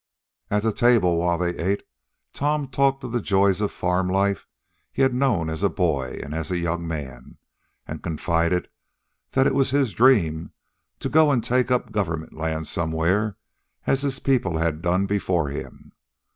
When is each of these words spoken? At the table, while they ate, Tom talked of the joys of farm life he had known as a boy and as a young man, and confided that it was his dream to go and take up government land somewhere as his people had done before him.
At 0.49 0.63
the 0.63 0.73
table, 0.73 1.17
while 1.19 1.37
they 1.37 1.55
ate, 1.55 1.83
Tom 2.33 2.67
talked 2.69 3.03
of 3.03 3.11
the 3.11 3.21
joys 3.21 3.61
of 3.61 3.71
farm 3.71 4.09
life 4.09 4.47
he 4.91 5.03
had 5.03 5.13
known 5.13 5.47
as 5.47 5.61
a 5.61 5.69
boy 5.69 6.19
and 6.23 6.33
as 6.33 6.49
a 6.49 6.57
young 6.57 6.87
man, 6.87 7.37
and 7.87 8.01
confided 8.01 8.67
that 9.33 9.45
it 9.45 9.53
was 9.53 9.69
his 9.69 9.93
dream 9.93 10.53
to 11.01 11.07
go 11.07 11.29
and 11.29 11.43
take 11.43 11.69
up 11.69 11.91
government 11.91 12.33
land 12.33 12.65
somewhere 12.65 13.37
as 13.85 14.01
his 14.01 14.17
people 14.17 14.57
had 14.57 14.81
done 14.81 15.05
before 15.05 15.49
him. 15.49 15.91